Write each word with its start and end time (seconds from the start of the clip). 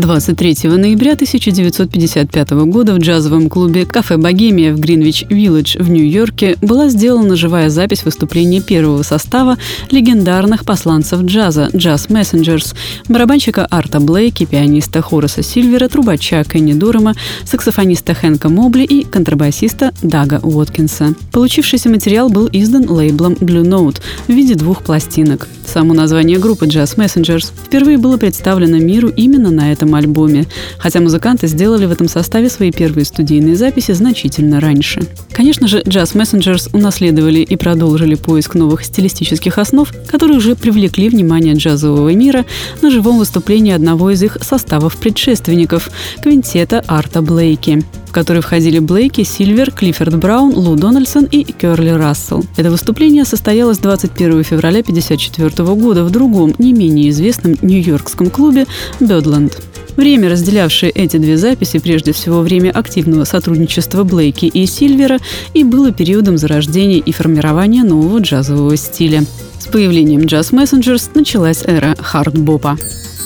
23 0.00 0.70
ноября 0.70 1.12
1955 1.14 2.50
года 2.50 2.94
в 2.94 2.98
джазовом 2.98 3.48
клубе 3.48 3.84
«Кафе 3.84 4.16
Богемия» 4.16 4.72
в 4.72 4.78
Гринвич-Виллидж 4.78 5.82
в 5.82 5.90
Нью-Йорке 5.90 6.56
была 6.62 6.88
сделана 6.88 7.34
живая 7.36 7.68
запись 7.68 8.04
выступления 8.04 8.60
первого 8.60 9.02
состава 9.02 9.58
легендарных 9.90 10.64
посланцев 10.64 11.22
джаза 11.22 11.70
«Джаз 11.74 12.10
Мессенджерс», 12.10 12.74
барабанщика 13.08 13.66
Арта 13.68 13.98
Блейки, 13.98 14.46
пианиста 14.46 15.02
Хораса 15.02 15.42
Сильвера, 15.42 15.88
трубача 15.88 16.44
Кенни 16.44 16.74
Дурама, 16.74 17.14
саксофониста 17.44 18.14
Хэнка 18.14 18.48
Мобли 18.48 18.84
и 18.84 19.04
контрабасиста 19.04 19.92
Дага 20.02 20.38
Уоткинса. 20.42 21.14
Получившийся 21.32 21.88
материал 21.88 22.28
был 22.28 22.48
издан 22.52 22.88
лейблом 22.88 23.32
Blue 23.34 23.64
Note 23.64 24.00
в 24.28 24.32
виде 24.32 24.54
двух 24.54 24.82
пластинок. 24.82 25.48
Само 25.66 25.92
название 25.92 26.38
группы 26.38 26.66
Jazz 26.66 26.96
Messengers 26.96 27.52
впервые 27.66 27.98
было 27.98 28.16
представлено 28.16 28.78
миру 28.78 29.08
именно 29.08 29.50
на 29.50 29.70
этом 29.72 29.87
альбоме, 29.94 30.46
хотя 30.78 31.00
музыканты 31.00 31.46
сделали 31.46 31.86
в 31.86 31.92
этом 31.92 32.08
составе 32.08 32.48
свои 32.48 32.70
первые 32.70 33.04
студийные 33.04 33.56
записи 33.56 33.92
значительно 33.92 34.60
раньше. 34.60 35.02
Конечно 35.32 35.68
же, 35.68 35.80
Jazz 35.80 36.14
Messengers 36.14 36.70
унаследовали 36.72 37.40
и 37.40 37.56
продолжили 37.56 38.14
поиск 38.14 38.54
новых 38.54 38.84
стилистических 38.84 39.58
основ, 39.58 39.90
которые 40.06 40.38
уже 40.38 40.56
привлекли 40.56 41.08
внимание 41.08 41.54
джазового 41.54 42.12
мира 42.14 42.44
на 42.82 42.90
живом 42.90 43.18
выступлении 43.18 43.72
одного 43.72 44.10
из 44.10 44.22
их 44.22 44.38
составов 44.40 44.96
предшественников– 44.96 45.90
квинтета 46.22 46.84
Арта 46.86 47.22
Блейки 47.22 47.84
в 48.08 48.12
который 48.12 48.40
входили 48.40 48.78
Блейки, 48.78 49.22
Сильвер, 49.22 49.70
Клиффорд 49.70 50.16
Браун, 50.16 50.54
Лу 50.54 50.76
Дональдсон 50.76 51.26
и 51.26 51.44
Керли 51.44 51.90
Рассел. 51.90 52.42
Это 52.56 52.70
выступление 52.70 53.24
состоялось 53.26 53.78
21 53.78 54.44
февраля 54.44 54.80
1954 54.80 55.74
года 55.74 56.04
в 56.04 56.10
другом, 56.10 56.54
не 56.58 56.72
менее 56.72 57.10
известном 57.10 57.56
нью-йоркском 57.60 58.30
клубе 58.30 58.66
«Бёдленд». 58.98 59.58
Время, 59.98 60.30
разделявшее 60.30 60.92
эти 60.92 61.16
две 61.16 61.36
записи, 61.36 61.80
прежде 61.80 62.12
всего 62.12 62.42
время 62.42 62.70
активного 62.70 63.24
сотрудничества 63.24 64.04
Блейки 64.04 64.44
и 64.44 64.64
Сильвера, 64.64 65.18
и 65.54 65.64
было 65.64 65.90
периодом 65.90 66.38
зарождения 66.38 67.00
и 67.00 67.10
формирования 67.10 67.82
нового 67.82 68.20
джазового 68.20 68.76
стиля. 68.76 69.24
С 69.58 69.66
появлением 69.66 70.20
Jazz 70.20 70.52
Messengers 70.52 71.10
началась 71.14 71.64
эра 71.64 71.96
хард-бопа. 71.98 72.78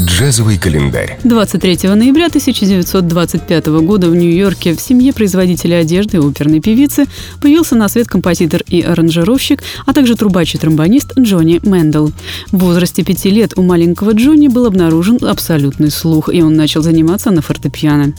Джазовый 0.00 0.58
календарь. 0.58 1.18
23 1.24 1.88
ноября 1.90 2.26
1925 2.26 3.66
года 3.66 4.08
в 4.08 4.16
Нью-Йорке 4.16 4.74
в 4.74 4.80
семье 4.80 5.12
производителя 5.12 5.76
одежды 5.76 6.16
и 6.16 6.20
оперной 6.20 6.60
певицы 6.60 7.06
появился 7.40 7.76
на 7.76 7.88
свет 7.88 8.08
композитор 8.08 8.62
и 8.68 8.82
аранжировщик, 8.82 9.62
а 9.86 9.92
также 9.92 10.16
трубач 10.16 10.54
и 10.54 10.58
тромбонист 10.58 11.18
Джонни 11.18 11.60
Мэндл. 11.62 12.08
В 12.50 12.58
возрасте 12.58 13.04
пяти 13.04 13.30
лет 13.30 13.52
у 13.56 13.62
маленького 13.62 14.12
Джонни 14.12 14.48
был 14.48 14.66
обнаружен 14.66 15.18
абсолютный 15.22 15.90
слух, 15.90 16.28
и 16.32 16.42
он 16.42 16.54
начал 16.54 16.82
заниматься 16.82 17.30
на 17.30 17.40
фортепиано. 17.40 18.14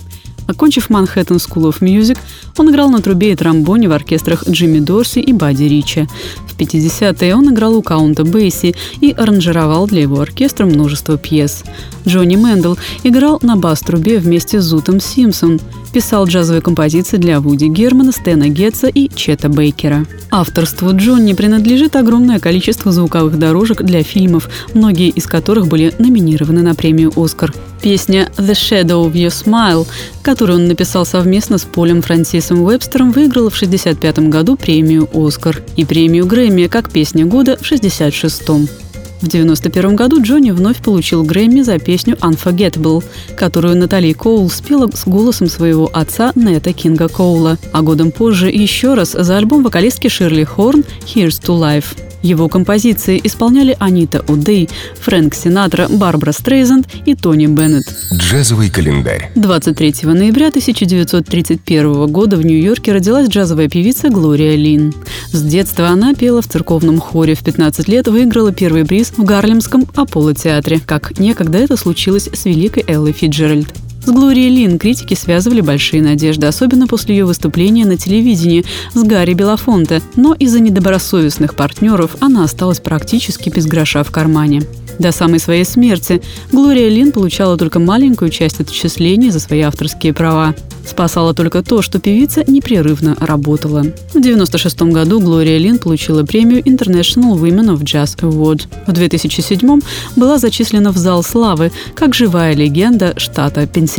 Окончив 0.48 0.90
Manhattan 0.90 1.38
School 1.38 1.72
of 1.72 1.80
Music, 1.82 2.18
он 2.58 2.70
играл 2.70 2.90
на 2.90 3.02
трубе 3.02 3.32
и 3.32 3.36
тромбоне 3.36 3.90
в 3.90 3.94
оркестрах 3.94 4.48
Джимми 4.48 4.80
Дорси 4.80 5.20
и 5.20 5.34
Бадди 5.34 5.64
Ричи. 5.64 6.08
В 6.56 6.58
50-е 6.58 7.36
он 7.36 7.54
играл 7.54 7.76
у 7.76 7.82
Каунта 7.82 8.24
Бейси 8.24 8.76
и 9.02 9.12
аранжировал 9.12 9.88
для 9.88 10.04
его 10.04 10.22
оркестра 10.22 10.66
множество 10.66 11.18
пьес. 11.18 11.66
Джонни 12.08 12.38
Мэндл 12.38 12.76
играл 13.04 13.40
на 13.42 13.58
бас-трубе 13.58 14.20
вместе 14.20 14.62
с 14.62 14.64
Зутом 14.64 15.02
Симсом, 15.02 15.60
писал 15.92 16.26
джазовые 16.26 16.62
композиции 16.62 17.18
для 17.18 17.40
Вуди 17.40 17.68
Германа, 17.68 18.12
Стэна 18.12 18.48
Гетца 18.48 18.88
и 18.88 19.10
Чета 19.14 19.50
Бейкера. 19.50 20.06
Авторству 20.32 20.96
Джонни 20.96 21.34
принадлежит 21.34 21.96
огромное 21.96 22.40
количество 22.40 22.92
звуковых 22.92 23.38
дорожек 23.40 23.82
для 23.82 24.04
фильмов, 24.04 24.50
многие 24.74 25.10
из 25.10 25.26
которых 25.26 25.68
были 25.68 25.94
номинированы 25.98 26.62
на 26.62 26.76
премию 26.76 27.12
«Оскар». 27.16 27.54
Песня 27.82 28.32
«The 28.38 28.54
Shadow 28.54 29.06
of 29.06 29.14
Your 29.14 29.28
Smile», 29.28 29.88
которую 30.22 30.60
он 30.60 30.68
написал 30.68 31.06
совместно 31.06 31.58
с 31.58 31.64
Полем 31.64 32.02
Франсисом 32.02 32.62
Уэбстером, 32.62 33.12
выиграла 33.12 33.50
в 33.50 33.56
1965 33.56 34.30
году 34.30 34.56
премию 34.56 35.08
«Оскар» 35.14 35.62
и 35.76 35.86
премию 35.86 36.26
Грэмми 36.26 36.45
как 36.70 36.92
«Песня 36.92 37.26
года» 37.26 37.58
в 37.58 37.66
1966. 37.66 38.42
В 38.42 39.28
1991 39.28 39.96
году 39.96 40.22
Джонни 40.22 40.52
вновь 40.52 40.78
получил 40.78 41.24
Грэмми 41.24 41.62
за 41.62 41.80
песню 41.80 42.16
«Unforgettable», 42.22 43.04
которую 43.36 43.76
Натали 43.76 44.14
Коул 44.14 44.50
спела 44.50 44.90
с 44.94 45.08
голосом 45.08 45.48
своего 45.48 45.90
отца 45.92 46.32
Нета 46.36 46.74
Кинга 46.74 47.08
Коула, 47.08 47.58
а 47.72 47.82
годом 47.82 48.12
позже 48.12 48.50
еще 48.50 48.94
раз 48.94 49.14
за 49.14 49.38
альбом 49.38 49.64
вокалистки 49.64 50.08
Ширли 50.08 50.44
Хорн 50.44 50.84
«Here's 51.06 51.42
to 51.42 51.60
Life». 51.60 51.98
Его 52.26 52.50
композиции 52.50 53.22
исполняли 53.24 53.78
Анита 53.80 54.26
Удей, 54.28 54.68
Фрэнк 55.00 55.36
Синатра, 55.36 55.88
Барбара 55.88 56.32
Стрейзанд 56.32 56.88
и 57.06 57.14
Тони 57.14 57.46
Беннет. 57.46 57.84
Джазовый 58.16 58.72
календарь. 58.72 59.30
23 59.36 59.94
ноября 60.06 60.48
1931 60.48 62.08
года 62.08 62.38
в 62.38 62.44
Нью-Йорке 62.44 62.94
родилась 62.94 63.30
джазовая 63.30 63.70
певица 63.70 64.10
Глория 64.10 64.56
Лин. 64.56 64.92
С 65.32 65.44
детства 65.44 65.90
она 65.90 66.16
пела 66.16 66.42
в 66.42 66.48
церковном 66.48 67.00
хоре. 67.00 67.36
В 67.36 67.44
15 67.44 67.88
лет 67.90 68.08
выиграла 68.08 68.52
первый 68.52 68.86
приз 68.86 69.12
в 69.16 69.24
Гарлемском 69.24 69.86
Аполло-театре, 69.94 70.82
как 70.84 71.20
некогда 71.20 71.60
это 71.60 71.78
случилось 71.78 72.28
с 72.34 72.46
великой 72.46 72.86
Эллой 72.88 73.12
Фиджеральд. 73.12 73.68
С 74.06 74.12
Глорией 74.12 74.50
Лин 74.50 74.78
критики 74.78 75.16
связывали 75.16 75.62
большие 75.62 76.04
надежды, 76.04 76.46
особенно 76.46 76.86
после 76.86 77.16
ее 77.16 77.26
выступления 77.26 77.86
на 77.86 77.98
телевидении 77.98 78.64
с 78.94 79.02
Гарри 79.02 79.34
Белофонте, 79.34 80.00
но 80.16 80.36
из-за 80.36 80.60
недобросовестных 80.60 81.56
партнеров 81.56 82.16
она 82.20 82.44
осталась 82.44 82.80
практически 82.80 83.50
без 83.50 83.66
гроша 83.66 84.04
в 84.04 84.12
кармане. 84.12 84.62
До 85.00 85.12
самой 85.12 85.40
своей 85.40 85.66
смерти 85.66 86.22
Глория 86.52 86.90
Лин 86.90 87.12
получала 87.12 87.58
только 87.58 87.80
маленькую 87.80 88.30
часть 88.30 88.60
отчислений 88.62 89.32
за 89.32 89.40
свои 89.40 89.62
авторские 89.62 90.14
права. 90.14 90.56
Спасало 90.88 91.34
только 91.34 91.64
то, 91.64 91.82
что 91.82 92.00
певица 92.00 92.44
непрерывно 92.46 93.18
работала. 93.20 93.80
В 93.80 94.18
1996 94.18 94.82
году 94.84 95.20
Глория 95.20 95.58
Лин 95.58 95.80
получила 95.80 96.24
премию 96.24 96.62
International 96.62 97.38
Women 97.40 97.76
of 97.76 97.82
Jazz 97.82 98.16
Award. 98.20 98.68
В 98.86 98.92
2007 98.92 99.82
была 100.16 100.38
зачислена 100.38 100.92
в 100.92 100.98
зал 100.98 101.24
славы 101.24 101.72
как 101.96 102.14
живая 102.14 102.54
легенда 102.54 103.16
штата 103.18 103.66
Пенсильвания. 103.66 103.95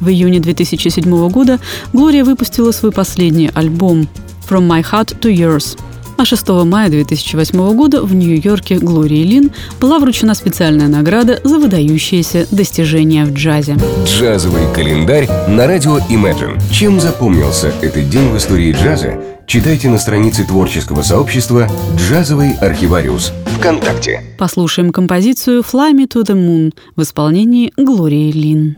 В 0.00 0.08
июне 0.08 0.40
2007 0.40 1.28
года 1.30 1.58
Глория 1.92 2.24
выпустила 2.24 2.72
свой 2.72 2.92
последний 2.92 3.50
альбом 3.54 4.08
«From 4.48 4.68
My 4.68 4.84
Heart 4.84 5.20
to 5.20 5.34
Yours», 5.34 5.78
а 6.16 6.24
6 6.24 6.48
мая 6.64 6.88
2008 6.88 7.76
года 7.76 8.02
в 8.02 8.14
Нью-Йорке 8.14 8.78
Глории 8.78 9.22
Лин 9.22 9.50
была 9.80 9.98
вручена 9.98 10.34
специальная 10.34 10.88
награда 10.88 11.40
за 11.44 11.58
выдающиеся 11.58 12.46
достижения 12.50 13.24
в 13.24 13.32
джазе. 13.32 13.76
Джазовый 14.04 14.62
календарь 14.74 15.28
на 15.48 15.66
радио 15.66 15.98
Imagine. 16.10 16.60
Чем 16.70 17.00
запомнился 17.00 17.72
этот 17.82 18.08
день 18.08 18.30
в 18.30 18.36
истории 18.36 18.72
джаза, 18.72 19.20
читайте 19.46 19.88
на 19.88 19.98
странице 19.98 20.44
творческого 20.44 21.02
сообщества 21.02 21.68
«Джазовый 21.96 22.52
архивариус» 22.54 23.32
ВКонтакте. 23.58 24.22
Послушаем 24.38 24.92
композицию 24.92 25.62
«Fly 25.62 25.92
Me 25.92 26.08
to 26.08 26.24
the 26.24 26.34
Moon» 26.34 26.72
в 26.94 27.02
исполнении 27.02 27.72
Глории 27.76 28.32
Лин. 28.32 28.76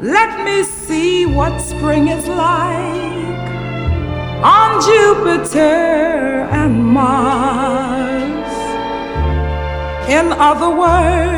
Let 0.00 0.44
me 0.44 0.62
see 0.62 1.26
what 1.26 1.58
spring 1.58 2.06
is 2.06 2.28
like 2.28 3.48
on 4.44 4.80
Jupiter 4.80 6.46
and 6.52 6.86
Mars. 6.86 8.52
In 10.08 10.32
other 10.32 10.70
words, 10.70 11.37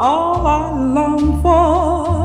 all 0.00 0.46
I 0.46 0.70
long 0.94 1.42
for. 1.42 2.19